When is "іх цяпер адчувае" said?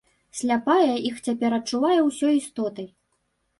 1.09-2.01